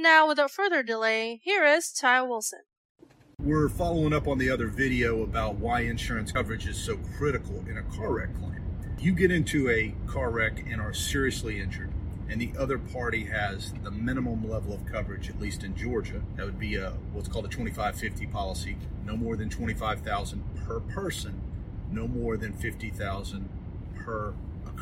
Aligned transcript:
Now, 0.00 0.28
without 0.28 0.52
further 0.52 0.84
delay, 0.84 1.40
here 1.42 1.64
is 1.64 1.90
Ty 1.90 2.22
Wilson. 2.22 2.60
We're 3.42 3.68
following 3.68 4.12
up 4.12 4.28
on 4.28 4.38
the 4.38 4.48
other 4.48 4.68
video 4.68 5.24
about 5.24 5.56
why 5.56 5.80
insurance 5.80 6.30
coverage 6.30 6.68
is 6.68 6.76
so 6.76 7.00
critical 7.16 7.64
in 7.68 7.78
a 7.78 7.82
car 7.82 8.12
wreck 8.12 8.32
claim. 8.38 8.62
You 9.00 9.12
get 9.12 9.32
into 9.32 9.68
a 9.68 9.92
car 10.06 10.30
wreck 10.30 10.64
and 10.70 10.80
are 10.80 10.94
seriously 10.94 11.58
injured, 11.58 11.90
and 12.28 12.40
the 12.40 12.52
other 12.56 12.78
party 12.78 13.24
has 13.24 13.74
the 13.82 13.90
minimum 13.90 14.48
level 14.48 14.72
of 14.72 14.86
coverage, 14.86 15.28
at 15.30 15.40
least 15.40 15.64
in 15.64 15.74
Georgia. 15.74 16.22
That 16.36 16.46
would 16.46 16.60
be 16.60 16.76
a 16.76 16.90
what's 17.12 17.26
called 17.26 17.46
a 17.46 17.48
2550 17.48 18.24
policy, 18.28 18.76
no 19.04 19.16
more 19.16 19.34
than 19.34 19.50
25,000 19.50 20.44
per 20.64 20.78
person, 20.78 21.40
no 21.90 22.06
more 22.06 22.36
than 22.36 22.52
50,000 22.52 23.48
per 23.96 24.32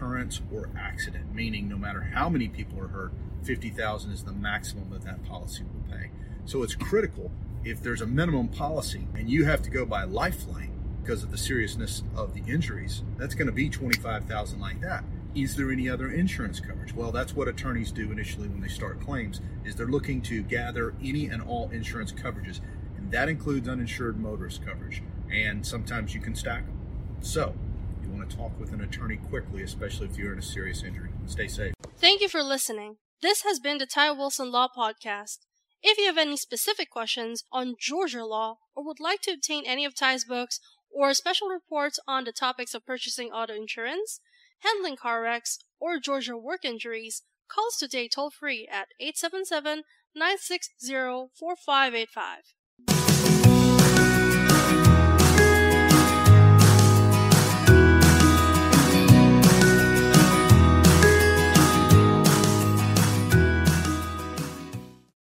occurrence 0.00 0.40
or 0.52 0.70
accident, 0.78 1.34
meaning 1.34 1.68
no 1.68 1.76
matter 1.76 2.00
how 2.14 2.28
many 2.28 2.48
people 2.48 2.80
are 2.80 2.88
hurt, 2.88 3.12
50,000 3.42 4.12
is 4.12 4.24
the 4.24 4.32
maximum 4.32 4.90
that 4.90 5.02
that 5.02 5.22
policy 5.24 5.62
will 5.62 5.96
pay. 5.96 6.10
So 6.46 6.62
it's 6.62 6.74
critical 6.74 7.30
if 7.64 7.82
there's 7.82 8.00
a 8.00 8.06
minimum 8.06 8.48
policy 8.48 9.06
and 9.14 9.28
you 9.28 9.44
have 9.44 9.62
to 9.62 9.70
go 9.70 9.84
by 9.84 10.04
lifeline 10.04 10.72
because 11.02 11.22
of 11.22 11.30
the 11.30 11.38
seriousness 11.38 12.02
of 12.16 12.34
the 12.34 12.42
injuries, 12.50 13.02
that's 13.18 13.34
going 13.34 13.46
to 13.46 13.52
be 13.52 13.68
25,000 13.68 14.60
like 14.60 14.80
that. 14.80 15.04
Is 15.34 15.54
there 15.56 15.70
any 15.70 15.88
other 15.88 16.10
insurance 16.10 16.60
coverage? 16.60 16.94
Well, 16.94 17.12
that's 17.12 17.34
what 17.36 17.46
attorneys 17.46 17.92
do 17.92 18.10
initially 18.10 18.48
when 18.48 18.60
they 18.60 18.68
start 18.68 19.00
claims 19.00 19.40
is 19.64 19.76
they're 19.76 19.86
looking 19.86 20.22
to 20.22 20.42
gather 20.42 20.94
any 21.02 21.26
and 21.26 21.42
all 21.42 21.70
insurance 21.70 22.10
coverages, 22.10 22.60
and 22.96 23.12
that 23.12 23.28
includes 23.28 23.68
uninsured 23.68 24.18
motorist 24.18 24.64
coverage. 24.64 25.02
And 25.32 25.64
sometimes 25.64 26.14
you 26.14 26.20
can 26.20 26.34
stack 26.34 26.66
them. 26.66 26.76
So, 27.20 27.54
want 28.20 28.30
to 28.30 28.36
talk 28.36 28.60
with 28.60 28.72
an 28.72 28.82
attorney 28.82 29.16
quickly, 29.16 29.62
especially 29.62 30.06
if 30.06 30.18
you're 30.18 30.32
in 30.32 30.38
a 30.38 30.42
serious 30.42 30.82
injury. 30.82 31.08
Stay 31.26 31.48
safe. 31.48 31.72
Thank 31.96 32.20
you 32.20 32.28
for 32.28 32.42
listening. 32.42 32.96
This 33.22 33.42
has 33.44 33.58
been 33.58 33.78
the 33.78 33.86
Ty 33.86 34.12
Wilson 34.12 34.50
Law 34.50 34.68
Podcast. 34.76 35.38
If 35.82 35.96
you 35.96 36.04
have 36.04 36.18
any 36.18 36.36
specific 36.36 36.90
questions 36.90 37.44
on 37.50 37.76
Georgia 37.78 38.26
law 38.26 38.58
or 38.76 38.84
would 38.84 39.00
like 39.00 39.22
to 39.22 39.32
obtain 39.32 39.64
any 39.66 39.86
of 39.86 39.94
Ty's 39.94 40.24
books 40.24 40.60
or 40.90 41.14
special 41.14 41.48
reports 41.48 41.98
on 42.06 42.24
the 42.24 42.32
topics 42.32 42.74
of 42.74 42.84
purchasing 42.84 43.30
auto 43.30 43.54
insurance, 43.54 44.20
handling 44.58 44.96
car 44.96 45.22
wrecks, 45.22 45.58
or 45.78 45.98
Georgia 45.98 46.36
work 46.36 46.64
injuries, 46.64 47.22
call 47.48 47.68
us 47.68 47.78
today 47.78 48.06
toll 48.06 48.30
free 48.30 48.68
at 48.70 48.88
877 49.00 49.84
960 50.14 50.92
4585. 51.38 52.36